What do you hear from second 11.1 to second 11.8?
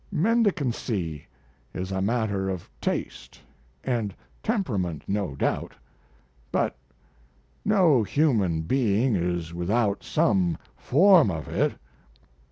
of it.